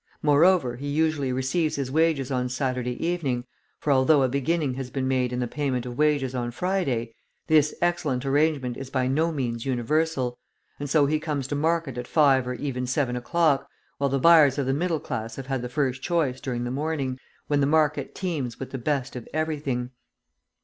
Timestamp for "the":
5.39-5.47, 14.09-14.17, 14.65-14.73, 15.61-15.69, 16.63-16.71, 17.61-17.67, 18.71-18.79